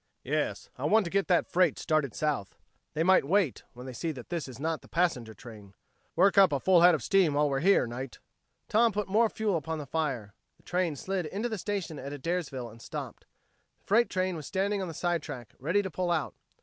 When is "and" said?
12.71-12.81